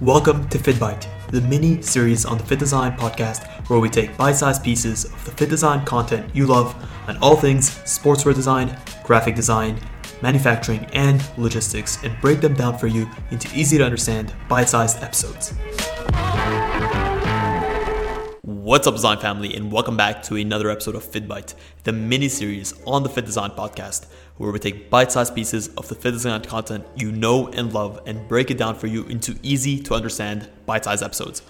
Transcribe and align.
Welcome 0.00 0.48
to 0.50 0.58
FittBite, 0.58 1.08
the 1.32 1.40
mini 1.40 1.82
series 1.82 2.24
on 2.24 2.38
the 2.38 2.44
FittDesign 2.44 2.96
podcast 2.96 3.68
where 3.68 3.80
we 3.80 3.90
take 3.90 4.16
bite 4.16 4.36
sized 4.36 4.62
pieces 4.62 5.06
of 5.06 5.24
the 5.24 5.32
FittDesign 5.32 5.84
content 5.84 6.32
you 6.36 6.46
love 6.46 6.72
on 7.08 7.16
all 7.16 7.34
things 7.34 7.70
sportswear 7.80 8.32
design, 8.32 8.78
graphic 9.02 9.34
design, 9.34 9.76
manufacturing, 10.22 10.84
and 10.92 11.20
logistics 11.36 12.00
and 12.04 12.16
break 12.20 12.40
them 12.40 12.54
down 12.54 12.78
for 12.78 12.86
you 12.86 13.10
into 13.32 13.52
easy 13.58 13.76
to 13.76 13.84
understand 13.84 14.32
bite 14.48 14.68
sized 14.68 15.02
episodes. 15.02 15.52
What's 18.68 18.86
up, 18.86 18.96
design 18.96 19.16
family, 19.16 19.54
and 19.54 19.72
welcome 19.72 19.96
back 19.96 20.22
to 20.24 20.36
another 20.36 20.68
episode 20.68 20.94
of 20.94 21.02
FittBite, 21.02 21.54
the 21.84 21.92
mini 21.92 22.28
series 22.28 22.74
on 22.86 23.02
the 23.02 23.08
FittDesign 23.08 23.56
podcast, 23.56 24.08
where 24.36 24.52
we 24.52 24.58
take 24.58 24.90
bite 24.90 25.10
sized 25.10 25.34
pieces 25.34 25.68
of 25.78 25.88
the 25.88 25.94
FittDesign 25.94 26.46
content 26.46 26.84
you 26.94 27.10
know 27.10 27.48
and 27.48 27.72
love 27.72 27.98
and 28.04 28.28
break 28.28 28.50
it 28.50 28.58
down 28.58 28.74
for 28.74 28.86
you 28.86 29.04
into 29.04 29.34
easy 29.42 29.82
to 29.84 29.94
understand 29.94 30.50
bite 30.66 30.84
sized 30.84 31.02
episodes. 31.02 31.40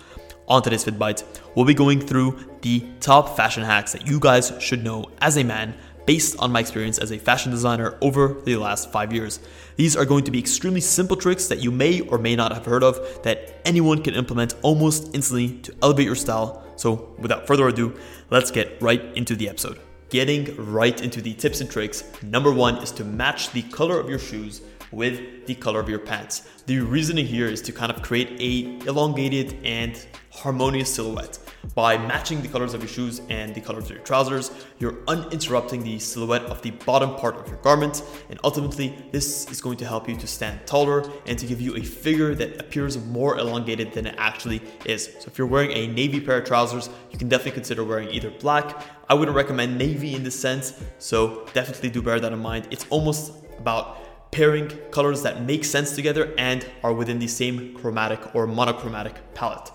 On 0.46 0.62
today's 0.62 0.84
FittBite, 0.84 1.24
we'll 1.56 1.66
be 1.66 1.74
going 1.74 2.00
through 2.00 2.38
the 2.62 2.86
top 3.00 3.36
fashion 3.36 3.64
hacks 3.64 3.90
that 3.94 4.06
you 4.06 4.20
guys 4.20 4.52
should 4.60 4.84
know 4.84 5.06
as 5.20 5.38
a 5.38 5.42
man 5.42 5.74
based 6.08 6.34
on 6.38 6.50
my 6.50 6.60
experience 6.60 6.96
as 6.96 7.12
a 7.12 7.18
fashion 7.18 7.52
designer 7.52 7.98
over 8.00 8.40
the 8.46 8.56
last 8.56 8.90
five 8.90 9.12
years. 9.12 9.40
These 9.76 9.94
are 9.94 10.06
going 10.06 10.24
to 10.24 10.30
be 10.30 10.38
extremely 10.38 10.80
simple 10.80 11.18
tricks 11.18 11.48
that 11.48 11.62
you 11.62 11.70
may 11.70 12.00
or 12.00 12.16
may 12.16 12.34
not 12.34 12.50
have 12.50 12.64
heard 12.64 12.82
of 12.82 12.98
that 13.24 13.60
anyone 13.66 14.02
can 14.02 14.14
implement 14.14 14.54
almost 14.62 15.14
instantly 15.14 15.58
to 15.58 15.74
elevate 15.82 16.06
your 16.06 16.16
style 16.16 16.64
so, 16.78 17.12
without 17.18 17.46
further 17.46 17.66
ado, 17.66 17.92
let's 18.30 18.52
get 18.52 18.80
right 18.80 19.02
into 19.16 19.34
the 19.34 19.48
episode. 19.48 19.80
Getting 20.10 20.54
right 20.72 20.98
into 21.02 21.20
the 21.20 21.34
tips 21.34 21.60
and 21.60 21.68
tricks, 21.68 22.04
number 22.22 22.52
one 22.52 22.78
is 22.78 22.92
to 22.92 23.04
match 23.04 23.50
the 23.50 23.62
color 23.62 23.98
of 23.98 24.08
your 24.08 24.20
shoes 24.20 24.62
with 24.92 25.46
the 25.46 25.54
color 25.54 25.80
of 25.80 25.88
your 25.88 25.98
pants. 25.98 26.48
The 26.66 26.80
reasoning 26.80 27.26
here 27.26 27.46
is 27.46 27.62
to 27.62 27.72
kind 27.72 27.90
of 27.90 28.02
create 28.02 28.40
a 28.40 28.86
elongated 28.86 29.56
and 29.64 29.98
harmonious 30.30 30.94
silhouette. 30.94 31.38
By 31.74 31.98
matching 31.98 32.40
the 32.40 32.48
colors 32.48 32.72
of 32.72 32.80
your 32.80 32.88
shoes 32.88 33.20
and 33.28 33.54
the 33.54 33.60
colors 33.60 33.84
of 33.84 33.90
your 33.90 34.04
trousers, 34.04 34.50
you're 34.78 34.94
uninterrupting 35.06 35.82
the 35.82 35.98
silhouette 35.98 36.42
of 36.42 36.62
the 36.62 36.70
bottom 36.70 37.14
part 37.16 37.36
of 37.36 37.48
your 37.48 37.56
garment, 37.58 38.02
and 38.30 38.38
ultimately, 38.44 38.96
this 39.10 39.50
is 39.50 39.60
going 39.60 39.76
to 39.78 39.86
help 39.86 40.08
you 40.08 40.16
to 40.16 40.26
stand 40.26 40.66
taller 40.66 41.10
and 41.26 41.38
to 41.38 41.46
give 41.46 41.60
you 41.60 41.76
a 41.76 41.82
figure 41.82 42.34
that 42.34 42.60
appears 42.60 42.96
more 43.06 43.38
elongated 43.38 43.92
than 43.92 44.06
it 44.06 44.14
actually 44.18 44.62
is. 44.84 45.06
So, 45.18 45.26
if 45.26 45.36
you're 45.36 45.46
wearing 45.46 45.72
a 45.72 45.88
navy 45.88 46.20
pair 46.20 46.38
of 46.38 46.44
trousers, 46.46 46.88
you 47.10 47.18
can 47.18 47.28
definitely 47.28 47.52
consider 47.52 47.84
wearing 47.84 48.10
either 48.10 48.30
black. 48.30 48.84
I 49.08 49.14
wouldn't 49.14 49.36
recommend 49.36 49.76
navy 49.76 50.14
in 50.14 50.22
this 50.22 50.38
sense, 50.38 50.80
so 50.98 51.46
definitely 51.52 51.90
do 51.90 52.02
bear 52.02 52.20
that 52.20 52.32
in 52.32 52.38
mind. 52.38 52.68
It's 52.70 52.86
almost 52.90 53.32
about 53.58 53.98
pairing 54.30 54.68
colors 54.90 55.22
that 55.22 55.44
make 55.44 55.64
sense 55.64 55.94
together 55.94 56.34
and 56.38 56.66
are 56.82 56.92
within 56.92 57.18
the 57.18 57.26
same 57.26 57.74
chromatic 57.74 58.34
or 58.34 58.46
monochromatic 58.46 59.14
palette. 59.34 59.70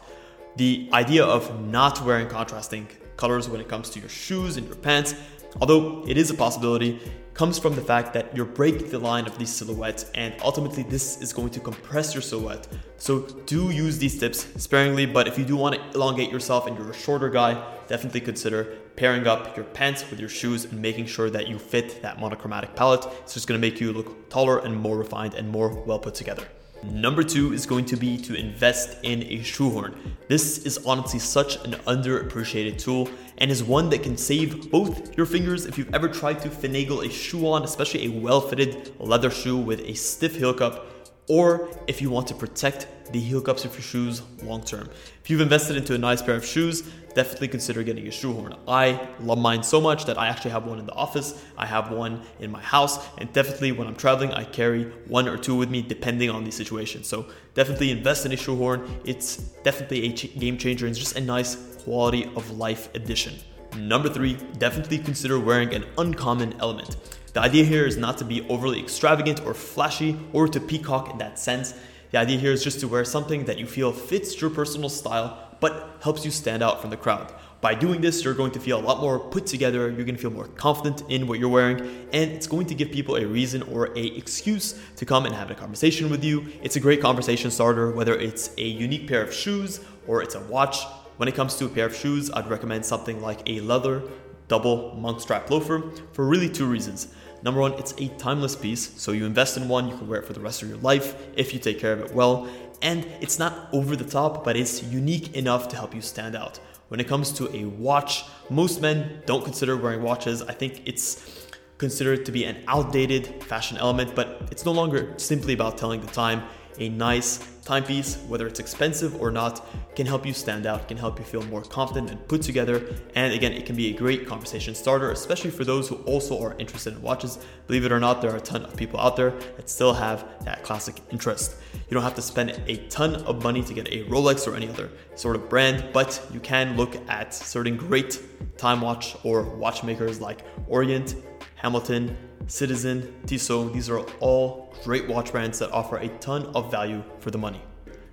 The 0.56 0.90
idea 0.94 1.26
of 1.26 1.66
not 1.66 2.06
wearing 2.06 2.28
contrasting 2.28 2.88
colors 3.18 3.50
when 3.50 3.60
it 3.60 3.68
comes 3.68 3.90
to 3.92 4.00
your 4.00 4.10
shoes 4.10 4.58
and 4.58 4.68
your 4.68 4.76
pants, 4.76 5.16
although 5.60 6.04
it 6.08 6.18
is 6.18 6.30
a 6.30 6.34
possibility, 6.34 7.00
comes 7.34 7.58
from 7.58 7.74
the 7.76 7.82
fact 7.82 8.14
that 8.14 8.36
you're 8.36 8.46
breaking 8.46 8.90
the 8.90 9.00
line 9.00 9.26
of 9.26 9.38
these 9.40 9.50
silhouettes 9.50 10.12
and 10.14 10.36
ultimately 10.44 10.84
this 10.84 11.20
is 11.20 11.34
going 11.34 11.50
to 11.50 11.60
compress 11.60 12.14
your 12.14 12.22
silhouette. 12.22 12.68
So 12.98 13.22
do 13.46 13.72
use 13.72 13.98
these 13.98 14.20
tips 14.20 14.46
sparingly, 14.62 15.06
but 15.08 15.28
if 15.28 15.38
you 15.38 15.46
do 15.46 15.56
want 15.56 15.76
to 15.76 15.82
elongate 15.96 16.32
yourself 16.32 16.68
and 16.68 16.78
you're 16.78 16.92
a 16.92 16.94
shorter 16.94 17.30
guy, 17.30 17.54
definitely 17.88 18.22
consider 18.22 18.78
pairing 18.96 19.26
up 19.26 19.58
your 19.58 19.66
pants 19.66 20.08
with 20.10 20.20
your 20.20 20.30
shoes 20.30 20.66
and 20.66 20.80
making 20.80 21.08
sure 21.08 21.30
that 21.30 21.48
you 21.48 21.58
fit 21.58 22.02
that 22.04 22.20
monochromatic 22.20 22.76
palette. 22.76 23.06
It's 23.24 23.34
just 23.34 23.48
going 23.48 23.60
to 23.60 23.68
make 23.68 23.82
you 23.82 23.92
look 23.94 24.30
taller 24.30 24.60
and 24.60 24.76
more 24.76 24.98
refined 24.98 25.34
and 25.34 25.50
more 25.50 25.70
well 25.70 26.00
put 26.00 26.14
together. 26.14 26.48
Number 26.92 27.24
two 27.24 27.54
is 27.54 27.66
going 27.66 27.86
to 27.86 27.96
be 27.96 28.18
to 28.18 28.36
invest 28.36 28.98
in 29.04 29.24
a 29.24 29.42
shoehorn. 29.42 29.96
This 30.28 30.60
is 30.60 30.80
honestly 30.86 31.20
such 31.20 31.56
an 31.66 31.74
underappreciated 31.88 32.78
tool 32.78 33.10
and 33.38 33.50
is 33.50 33.64
one 33.64 33.90
that 33.90 34.04
can 34.04 34.18
save 34.18 34.70
both 34.70 35.16
your 35.18 35.26
fingers 35.26 35.66
if 35.66 35.78
you've 35.78 35.94
ever 35.94 36.08
tried 36.08 36.42
to 36.42 36.50
finagle 36.50 37.06
a 37.06 37.10
shoe 37.10 37.48
on, 37.48 37.64
especially 37.64 38.06
a 38.06 38.20
well 38.20 38.42
fitted 38.42 38.94
leather 39.00 39.30
shoe 39.30 39.58
with 39.58 39.80
a 39.82 39.94
stiff 39.94 40.36
heel 40.36 40.54
cup 40.54 40.93
or 41.28 41.70
if 41.88 42.02
you 42.02 42.10
want 42.10 42.28
to 42.28 42.34
protect 42.34 42.88
the 43.12 43.20
heel 43.20 43.42
cups 43.42 43.66
of 43.66 43.74
your 43.74 43.82
shoes 43.82 44.22
long 44.44 44.64
term. 44.64 44.90
If 45.24 45.30
you've 45.30 45.42
invested 45.42 45.78
into 45.78 45.94
a 45.94 45.98
nice 45.98 46.22
pair 46.22 46.36
of 46.36 46.46
shoes, 46.46 46.82
definitely 47.14 47.48
consider 47.48 47.84
getting 47.84 48.08
a 48.08 48.12
shoehorn. 48.12 48.56
I 48.68 49.08
love 49.20 49.38
mine 49.38 49.62
so 49.62 49.80
much 49.80 50.06
that 50.06 50.18
I 50.18 50.28
actually 50.28 50.52
have 50.52 50.66
one 50.66 50.80
in 50.80 50.86
the 50.86 50.94
office, 50.94 51.44
I 51.58 51.66
have 51.66 51.92
one 51.92 52.22
in 52.40 52.52
my 52.52 52.62
house, 52.62 53.06
and 53.18 53.32
definitely 53.34 53.72
when 53.72 53.88
I'm 53.88 53.96
traveling, 53.96 54.34
I 54.34 54.44
carry 54.44 54.86
one 55.08 55.28
or 55.28 55.38
two 55.38 55.56
with 55.56 55.70
me 55.70 55.82
depending 55.82 56.30
on 56.30 56.44
the 56.44 56.52
situation. 56.52 57.04
So 57.04 57.28
definitely 57.54 57.92
invest 57.92 58.26
in 58.26 58.32
a 58.32 58.38
shoehorn. 58.38 59.00
It's 59.06 59.38
definitely 59.64 60.06
a 60.06 60.10
game 60.12 60.58
changer 60.58 60.88
and 60.88 60.96
just 60.96 61.16
a 61.16 61.22
nice 61.22 61.56
quality 61.84 62.32
of 62.36 62.50
life 62.58 62.94
addition. 62.96 63.36
Number 63.78 64.10
three, 64.10 64.38
definitely 64.58 65.00
consider 65.00 65.40
wearing 65.40 65.74
an 65.74 65.86
uncommon 65.98 66.56
element. 66.60 66.96
The 67.34 67.42
idea 67.42 67.66
here 67.66 67.88
is 67.88 67.98
not 67.98 68.20
to 68.20 68.26
be 68.26 68.48
overly 68.48 68.80
extravagant 68.80 69.44
or 69.44 69.56
flashy 69.56 70.20
or 70.34 70.48
to 70.48 70.60
peacock 70.60 71.10
in 71.10 71.18
that 71.18 71.40
sense. 71.40 71.74
The 72.12 72.20
idea 72.20 72.38
here 72.38 72.52
is 72.52 72.64
just 72.64 72.80
to 72.82 72.88
wear 72.88 73.04
something 73.04 73.46
that 73.46 73.58
you 73.58 73.66
feel 73.66 73.92
fits 73.92 74.40
your 74.40 74.52
personal 74.52 74.88
style 74.88 75.40
but 75.60 75.98
helps 76.02 76.26
you 76.26 76.30
stand 76.30 76.62
out 76.62 76.80
from 76.80 76.92
the 76.92 76.98
crowd. 76.98 77.34
By 77.60 77.74
doing 77.74 78.02
this, 78.02 78.24
you're 78.24 78.36
going 78.36 78.52
to 78.52 78.60
feel 78.60 78.80
a 78.80 78.84
lot 78.84 79.02
more 79.02 79.18
put 79.18 79.48
together, 79.48 79.90
you're 79.90 80.06
going 80.06 80.16
to 80.16 80.22
feel 80.22 80.30
more 80.30 80.48
confident 80.48 81.10
in 81.10 81.26
what 81.26 81.40
you're 81.40 81.50
wearing, 81.50 81.80
and 82.12 82.30
it's 82.32 82.46
going 82.46 82.68
to 82.68 82.76
give 82.76 82.92
people 82.92 83.16
a 83.16 83.26
reason 83.26 83.64
or 83.64 83.98
a 83.98 84.06
excuse 84.06 84.80
to 84.98 85.06
come 85.06 85.26
and 85.26 85.34
have 85.34 85.50
a 85.50 85.56
conversation 85.56 86.12
with 86.12 86.24
you. 86.24 86.46
It's 86.62 86.76
a 86.76 86.80
great 86.80 87.02
conversation 87.02 87.50
starter, 87.50 87.90
whether 87.92 88.14
it's 88.14 88.52
a 88.60 88.68
unique 88.68 89.08
pair 89.08 89.24
of 89.24 89.34
shoes 89.34 89.80
or 90.06 90.22
it's 90.22 90.36
a 90.36 90.42
watch. 90.42 90.84
When 91.18 91.30
it 91.30 91.34
comes 91.34 91.56
to 91.56 91.66
a 91.66 91.70
pair 91.70 91.86
of 91.88 91.96
shoes, 91.96 92.30
I'd 92.30 92.48
recommend 92.48 92.86
something 92.86 93.22
like 93.22 93.50
a 93.50 93.62
leather 93.62 94.04
double 94.48 94.96
monk 94.96 95.22
strap 95.22 95.50
loafer 95.50 95.92
for 96.14 96.26
really 96.26 96.50
two 96.50 96.66
reasons. 96.66 97.14
Number 97.44 97.60
one, 97.60 97.74
it's 97.74 97.94
a 97.98 98.08
timeless 98.18 98.56
piece, 98.56 99.00
so 99.02 99.12
you 99.12 99.26
invest 99.26 99.58
in 99.58 99.68
one, 99.68 99.90
you 99.90 99.98
can 99.98 100.08
wear 100.08 100.20
it 100.20 100.26
for 100.26 100.34
the 100.34 100.40
rest 100.40 100.62
of 100.62 100.70
your 100.70 100.78
life 100.78 101.16
if 101.36 101.54
you 101.54 101.60
take 101.60 101.80
care 101.80 101.92
of 101.92 102.00
it 102.00 102.14
well. 102.14 102.48
And 102.82 103.06
it's 103.22 103.38
not 103.38 103.70
over 103.74 103.96
the 103.96 104.06
top, 104.06 104.44
but 104.44 104.56
it's 104.56 104.84
unique 104.84 105.36
enough 105.36 105.68
to 105.70 105.76
help 105.76 105.94
you 105.94 106.02
stand 106.02 106.36
out. 106.36 106.60
When 106.88 107.00
it 107.00 107.08
comes 107.08 107.32
to 107.34 107.54
a 107.56 107.66
watch, 107.66 108.26
most 108.50 108.82
men 108.82 109.24
don't 109.26 109.44
consider 109.44 109.76
wearing 109.76 110.04
watches. 110.04 110.42
I 110.42 110.54
think 110.54 110.84
it's 110.86 111.48
considered 111.78 112.26
to 112.26 112.32
be 112.32 112.46
an 112.46 112.64
outdated 112.68 113.44
fashion 113.44 113.78
element, 113.78 114.16
but 114.16 114.48
it's 114.52 114.64
no 114.64 114.72
longer 114.72 115.14
simply 115.18 115.54
about 115.54 115.78
telling 115.78 116.02
the 116.02 116.08
time 116.08 116.44
a 116.80 116.90
nice 116.90 117.40
timepiece, 117.64 118.18
whether 118.28 118.46
it's 118.46 118.60
expensive 118.60 119.22
or 119.22 119.32
not, 119.32 119.66
can 119.96 120.06
help 120.06 120.26
you 120.26 120.34
stand 120.34 120.66
out, 120.66 120.88
can 120.88 120.98
help 120.98 121.18
you 121.18 121.26
feel 121.26 121.44
more 121.44 121.62
confident 121.62 122.10
and 122.10 122.28
put 122.28 122.42
together. 122.42 122.94
And 123.16 123.34
again, 123.34 123.54
it 123.54 123.66
can 123.66 123.76
be 123.76 123.94
a 123.94 123.98
great 123.98 124.28
conversation 124.28 124.76
starter, 124.76 125.12
especially 125.12 125.52
for 125.52 125.64
those 125.64 125.88
who 125.88 125.96
also 126.04 126.42
are 126.44 126.56
interested 126.60 126.94
in 126.94 127.02
watches. 127.02 127.40
Believe 127.68 127.86
it 127.86 127.92
or 127.92 128.00
not, 128.00 128.22
there 128.22 128.32
are 128.32 128.38
a 128.38 128.42
ton 128.42 128.64
of 128.64 128.76
people 128.76 129.00
out 129.00 129.16
there 129.16 129.32
that 129.56 129.70
still 129.70 129.94
have 129.94 130.26
that 130.46 130.64
classic 130.64 130.96
interest. 131.12 131.56
You 131.74 131.96
don't 131.96 132.04
have 132.04 132.16
to 132.16 132.22
spend 132.22 132.62
a 132.68 132.78
ton 132.88 133.16
of 133.16 133.44
money 133.44 133.64
to 133.64 133.74
get 133.74 133.88
a 133.88 134.04
Rolex 134.06 134.48
or 134.48 134.56
any 134.56 134.68
other 134.68 134.90
sort 135.16 135.36
of 135.36 135.50
brand, 135.50 135.86
but 135.94 136.22
you 136.34 136.40
can 136.40 136.76
look 136.76 136.96
at 137.10 137.34
certain 137.34 137.78
great 137.78 138.22
time 138.58 138.82
watch 138.82 139.16
or 139.24 139.44
watchmakers 139.44 140.20
like 140.20 140.42
Orient, 140.68 141.16
Hamilton, 141.56 142.18
Citizen, 142.48 143.14
Tissot, 143.26 143.74
these 143.74 143.90
are 143.90 144.00
all 144.20 144.74
great 144.84 145.08
watch 145.08 145.32
brands 145.32 145.60
that 145.60 145.72
offer 145.72 145.98
a 145.98 146.08
ton 146.20 146.46
of 146.48 146.70
value 146.70 147.04
for 147.20 147.32
the 147.32 147.38
money. 147.38 147.62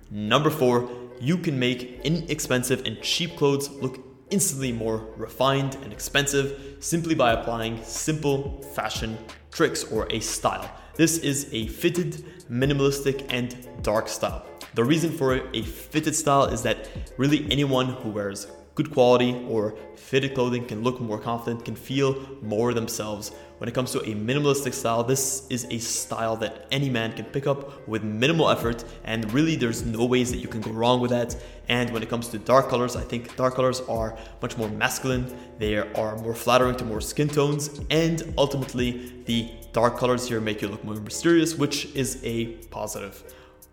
Number 0.09 0.49
four, 0.49 0.89
you 1.19 1.37
can 1.37 1.59
make 1.59 2.01
inexpensive 2.03 2.85
and 2.85 3.01
cheap 3.01 3.35
clothes 3.35 3.69
look 3.69 3.99
instantly 4.29 4.71
more 4.71 5.05
refined 5.17 5.75
and 5.83 5.91
expensive 5.91 6.77
simply 6.79 7.13
by 7.13 7.33
applying 7.33 7.83
simple 7.83 8.61
fashion 8.73 9.17
tricks 9.51 9.83
or 9.83 10.07
a 10.09 10.19
style. 10.19 10.69
This 10.95 11.17
is 11.19 11.49
a 11.51 11.67
fitted, 11.67 12.25
minimalistic, 12.49 13.25
and 13.29 13.67
dark 13.83 14.07
style. 14.07 14.45
The 14.73 14.83
reason 14.83 15.11
for 15.11 15.35
a 15.53 15.61
fitted 15.63 16.15
style 16.15 16.45
is 16.45 16.63
that 16.63 16.89
really 17.17 17.45
anyone 17.51 17.87
who 17.87 18.09
wears 18.09 18.47
good 18.75 18.91
quality 18.91 19.45
or 19.49 19.75
fitted 19.95 20.33
clothing 20.33 20.65
can 20.65 20.81
look 20.83 20.99
more 20.99 21.19
confident, 21.19 21.65
can 21.65 21.75
feel 21.75 22.15
more 22.41 22.73
themselves. 22.73 23.31
When 23.57 23.67
it 23.67 23.75
comes 23.75 23.91
to 23.91 23.99
a 23.99 24.15
minimalistic 24.15 24.73
style, 24.73 25.03
this 25.03 25.45
is 25.49 25.67
a 25.69 25.77
style 25.77 26.35
that 26.37 26.65
any 26.71 26.89
man 26.89 27.13
can 27.13 27.25
pick 27.25 27.45
up 27.45 27.87
with 27.87 28.03
minimal 28.03 28.49
effort, 28.49 28.83
and 29.03 29.31
really 29.33 29.55
there's 29.55 29.85
no 29.85 30.05
ways 30.05 30.31
that 30.31 30.37
you 30.37 30.47
can 30.47 30.61
go 30.61 30.71
wrong 30.71 30.99
with 30.99 31.11
that. 31.11 31.35
And 31.69 31.91
when 31.91 32.01
it 32.01 32.09
comes 32.09 32.29
to 32.29 32.39
dark 32.39 32.69
colors, 32.69 32.95
I 32.95 33.03
think 33.03 33.35
dark 33.35 33.55
colors 33.55 33.81
are 33.81 34.17
much 34.41 34.57
more 34.57 34.69
masculine, 34.69 35.37
they 35.59 35.75
are 35.77 36.15
more 36.17 36.33
flattering 36.33 36.75
to 36.77 36.85
more 36.85 37.01
skin 37.01 37.27
tones, 37.27 37.79
and 37.91 38.33
ultimately 38.37 39.13
the 39.25 39.51
dark 39.73 39.97
colors 39.97 40.27
here 40.27 40.41
make 40.41 40.61
you 40.61 40.67
look 40.69 40.83
more 40.83 40.95
mysterious, 40.95 41.55
which 41.55 41.93
is 41.93 42.19
a 42.23 42.45
positive. 42.71 43.23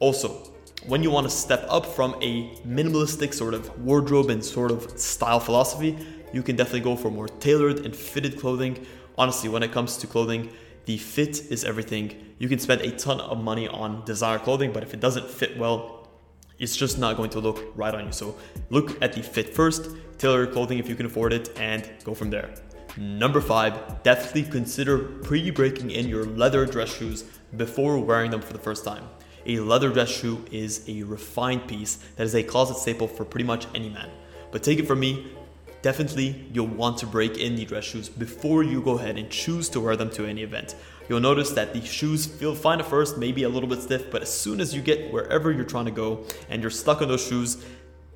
Also, 0.01 0.53
when 0.87 1.03
you 1.03 1.11
want 1.11 1.27
to 1.29 1.31
step 1.31 1.67
up 1.69 1.87
from 1.87 2.15
a 2.23 2.51
minimalistic 2.67 3.35
sort 3.35 3.55
of 3.55 3.83
wardrobe 3.83 4.31
and 4.31 4.45
sort 4.45 4.71
of 4.71 4.99
style 4.99 5.41
philosophy, 5.41 5.99
you 6.33 6.43
can 6.43 6.57
definitely 6.57 6.81
go 6.81 6.97
for 6.97 7.11
more 7.11 7.29
tailored 7.29 7.85
and 7.85 7.95
fitted 7.95 8.39
clothing. 8.39 8.87
Honestly, 9.17 9.49
when 9.49 9.63
it 9.63 9.73
comes 9.73 9.97
to 9.99 10.07
clothing, 10.07 10.51
the 10.85 10.97
fit 10.97 11.51
is 11.51 11.65
everything. 11.65 12.35
You 12.39 12.49
can 12.49 12.59
spend 12.59 12.83
a 12.83 12.93
ton 12.93 13.21
of 13.21 13.43
money 13.43 13.69
on 13.69 14.05
designer 14.05 14.39
clothing, 14.39 14.73
but 14.73 14.83
if 14.83 14.95
it 14.95 15.01
doesn't 15.01 15.29
fit 15.29 15.59
well, 15.59 16.09
it's 16.59 16.77
just 16.77 16.99
not 16.99 17.17
going 17.17 17.31
to 17.31 17.41
look 17.41 17.73
right 17.77 17.95
on 17.95 18.07
you. 18.07 18.13
So 18.13 18.37
look 18.71 19.01
at 19.03 19.13
the 19.13 19.23
fit 19.23 19.55
first, 19.55 19.91
tailor 20.19 20.45
your 20.45 20.53
clothing 20.53 20.79
if 20.79 20.89
you 20.89 20.95
can 20.95 21.07
afford 21.07 21.33
it, 21.33 21.59
and 21.59 21.89
go 22.05 22.15
from 22.15 22.31
there. 22.31 22.55
Number 22.97 23.41
five, 23.41 24.03
definitely 24.03 24.45
consider 24.45 24.99
pre 24.99 25.51
breaking 25.51 25.91
in 25.91 26.09
your 26.09 26.25
leather 26.25 26.67
dress 26.67 26.97
shoes 26.97 27.25
before 27.57 27.99
wearing 27.99 28.31
them 28.31 28.41
for 28.41 28.53
the 28.53 28.59
first 28.59 28.85
time. 28.85 29.05
A 29.49 29.59
leather 29.61 29.91
dress 29.91 30.11
shoe 30.11 30.45
is 30.53 30.87
a 30.89 31.03
refined 31.05 31.67
piece 31.67 31.97
that 32.17 32.25
is 32.25 32.35
a 32.35 32.43
closet 32.43 32.77
staple 32.77 33.09
for 33.09 33.25
pretty 33.25 33.47
much 33.47 33.67
any 33.75 33.89
man. 33.89 34.11
But 34.53 34.62
take 34.62 34.79
it 34.79 34.87
from 34.87 35.00
me, 35.00 35.33
definitely 35.81 36.47
you'll 36.53 36.67
want 36.67 36.99
to 36.99 37.06
break 37.06 37.39
in 37.39 37.56
the 37.56 37.65
dress 37.65 37.85
shoes 37.85 38.11
before 38.11 38.62
you 38.62 38.83
go 38.83 38.99
ahead 38.99 39.17
and 39.17 39.31
choose 39.31 39.71
to 39.71 39.81
wear 39.81 39.97
them 39.97 40.11
to 40.11 40.27
any 40.27 40.43
event. 40.43 40.75
You'll 41.09 41.21
notice 41.21 41.50
that 41.53 41.73
the 41.73 41.81
shoes 41.81 42.27
feel 42.27 42.55
fine 42.55 42.81
at 42.81 42.85
first, 42.85 43.17
maybe 43.17 43.45
a 43.45 43.49
little 43.49 43.71
bit 43.71 43.81
stiff, 43.81 44.11
but 44.11 44.21
as 44.21 44.31
soon 44.31 44.61
as 44.61 44.75
you 44.75 44.83
get 44.83 45.11
wherever 45.11 45.51
you're 45.51 45.65
trying 45.65 45.87
to 45.87 45.91
go 45.91 46.27
and 46.51 46.61
you're 46.61 46.71
stuck 46.71 47.01
on 47.01 47.09
those 47.09 47.27
shoes, 47.27 47.65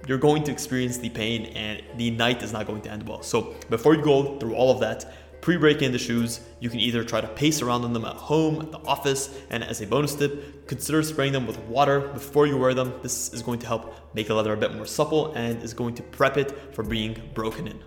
you're 0.06 0.18
going 0.18 0.44
to 0.44 0.52
experience 0.52 0.98
the 0.98 1.08
pain 1.08 1.46
and 1.56 1.82
the 1.96 2.10
night 2.10 2.42
is 2.42 2.52
not 2.52 2.66
going 2.66 2.82
to 2.82 2.90
end 2.90 3.08
well. 3.08 3.22
So 3.22 3.54
before 3.70 3.94
you 3.94 4.02
go 4.02 4.38
through 4.38 4.54
all 4.54 4.70
of 4.70 4.80
that, 4.80 5.21
pre-break 5.42 5.82
in 5.82 5.92
the 5.92 5.98
shoes. 5.98 6.40
You 6.60 6.70
can 6.70 6.80
either 6.80 7.04
try 7.04 7.20
to 7.20 7.28
pace 7.28 7.60
around 7.60 7.84
in 7.84 7.92
them 7.92 8.06
at 8.06 8.16
home, 8.16 8.62
at 8.62 8.70
the 8.70 8.78
office, 8.78 9.38
and 9.50 9.62
as 9.62 9.82
a 9.82 9.86
bonus 9.86 10.14
tip, 10.14 10.66
consider 10.66 11.02
spraying 11.02 11.32
them 11.34 11.46
with 11.46 11.58
water 11.64 12.00
before 12.00 12.46
you 12.46 12.56
wear 12.56 12.72
them. 12.72 12.94
This 13.02 13.34
is 13.34 13.42
going 13.42 13.58
to 13.58 13.66
help 13.66 14.14
make 14.14 14.28
the 14.28 14.34
leather 14.34 14.54
a 14.54 14.56
bit 14.56 14.74
more 14.74 14.86
supple 14.86 15.34
and 15.34 15.62
is 15.62 15.74
going 15.74 15.94
to 15.96 16.02
prep 16.02 16.38
it 16.38 16.74
for 16.74 16.82
being 16.82 17.20
broken 17.34 17.66
in. 17.66 17.78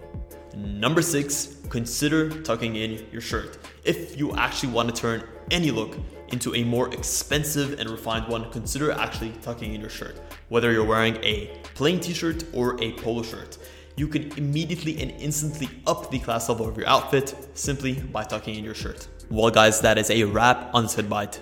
Number 0.56 1.02
six, 1.02 1.58
consider 1.70 2.30
tucking 2.44 2.76
in 2.76 3.06
your 3.12 3.22
shirt. 3.22 3.58
If 3.84 4.18
you 4.18 4.36
actually 4.36 4.74
want 4.74 4.94
to 4.94 5.02
turn 5.02 5.24
any 5.50 5.72
look 5.72 5.98
into 6.30 6.56
a 6.56 6.64
more 6.64 6.94
expensive 6.94 7.80
and 7.80 7.90
refined 7.90 8.28
one, 8.28 8.52
consider 8.52 8.92
actually 8.92 9.32
tucking 9.42 9.74
in 9.74 9.82
your 9.82 9.90
shirt. 9.90 10.20
Whether 10.50 10.72
you're 10.72 10.86
wearing 10.86 11.16
a 11.24 11.58
plain 11.74 12.00
t 12.00 12.14
shirt 12.14 12.44
or 12.54 12.82
a 12.82 12.94
polo 12.94 13.24
shirt, 13.24 13.58
you 13.96 14.08
can 14.08 14.32
immediately 14.38 15.02
and 15.02 15.12
instantly 15.20 15.70
up 15.88 16.12
the 16.12 16.20
class 16.20 16.50
level 16.50 16.68
of 16.68 16.78
your 16.78 16.88
outfit 16.88 17.36
simply 17.54 17.94
by 17.94 18.24
tucking 18.24 18.56
in 18.56 18.64
your 18.64 18.74
shirt. 18.74 19.08
Well, 19.30 19.50
guys, 19.50 19.82
that 19.82 19.98
is 19.98 20.10
a 20.10 20.24
wrap 20.24 20.70
on 20.74 20.84
this 20.84 20.96
Bite. 21.02 21.42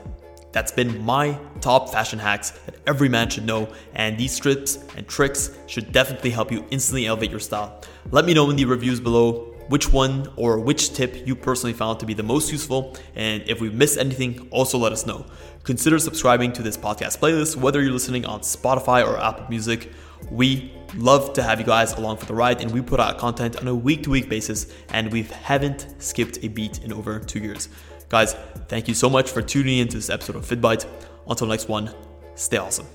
That's 0.52 0.72
been 0.72 1.04
my 1.04 1.38
top 1.62 1.90
fashion 1.90 2.20
hacks 2.20 2.52
that 2.52 2.76
every 2.86 3.10
man 3.10 3.30
should 3.30 3.46
know, 3.46 3.74
and 3.96 4.18
these 4.18 4.40
tips 4.40 4.78
and 4.96 5.08
tricks 5.08 5.50
should 5.66 5.92
definitely 5.92 6.30
help 6.30 6.52
you 6.52 6.64
instantly 6.70 7.08
elevate 7.08 7.32
your 7.32 7.40
style. 7.40 7.82
Let 8.12 8.26
me 8.26 8.36
know 8.36 8.50
in 8.52 8.56
the 8.56 8.66
reviews 8.66 9.00
below 9.00 9.50
which 9.70 9.92
one 9.92 10.32
or 10.36 10.60
which 10.60 10.94
tip 10.94 11.26
you 11.26 11.36
personally 11.36 11.74
found 11.74 12.00
to 12.02 12.06
be 12.06 12.14
the 12.14 12.22
most 12.22 12.52
useful, 12.52 12.96
and 13.16 13.42
if 13.48 13.62
we 13.62 13.70
missed 13.72 13.98
anything, 13.98 14.48
also 14.52 14.78
let 14.78 14.92
us 14.92 15.08
know. 15.08 15.26
Consider 15.64 15.98
subscribing 15.98 16.54
to 16.54 16.62
this 16.62 16.78
podcast 16.78 17.18
playlist, 17.18 17.56
whether 17.56 17.82
you're 17.82 17.92
listening 17.92 18.26
on 18.26 18.42
Spotify 18.42 19.04
or 19.04 19.18
Apple 19.20 19.48
Music. 19.50 19.92
We 20.32 20.74
love 20.96 21.34
to 21.34 21.44
have 21.44 21.60
you 21.60 21.66
guys 21.66 21.94
along 21.94 22.18
for 22.18 22.26
the 22.26 22.34
ride, 22.34 22.62
and 22.62 22.72
we 22.72 22.82
put 22.82 23.00
out 23.00 23.18
content 23.18 23.58
on 23.58 23.68
a 23.68 23.76
week 23.76 24.04
to 24.04 24.10
week 24.10 24.30
basis, 24.30 24.68
and 24.90 25.12
we 25.12 25.24
haven't 25.24 25.88
skipped 26.00 26.44
a 26.44 26.48
beat 26.48 26.84
in 26.84 26.94
over 26.94 27.20
two 27.20 27.40
years. 27.40 27.70
Guys, 28.10 28.36
thank 28.68 28.88
you 28.88 28.94
so 28.94 29.10
much 29.10 29.32
for 29.32 29.42
tuning 29.42 29.80
into 29.80 29.96
this 29.96 30.10
episode 30.10 30.36
of 30.36 30.46
FittBite. 30.46 30.86
Until 31.28 31.48
next 31.48 31.68
one, 31.68 31.94
stay 32.36 32.58
awesome. 32.58 32.86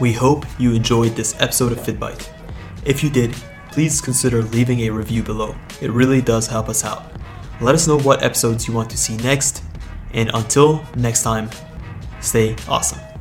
We 0.00 0.12
hope 0.12 0.44
you 0.58 0.74
enjoyed 0.74 1.14
this 1.14 1.40
episode 1.40 1.72
of 1.72 1.78
FittBite. 1.78 2.28
If 2.84 3.02
you 3.02 3.08
did, 3.08 3.32
please 3.70 4.00
consider 4.00 4.42
leaving 4.42 4.80
a 4.80 4.90
review 4.90 5.22
below. 5.22 5.54
It 5.80 5.90
really 5.90 6.20
does 6.20 6.46
help 6.46 6.68
us 6.68 6.84
out. 6.84 7.04
Let 7.60 7.74
us 7.74 7.86
know 7.86 7.98
what 8.00 8.22
episodes 8.22 8.66
you 8.66 8.74
want 8.74 8.90
to 8.90 8.98
see 8.98 9.16
next, 9.18 9.62
and 10.12 10.30
until 10.34 10.84
next 10.96 11.22
time, 11.22 11.48
stay 12.20 12.56
awesome. 12.68 13.13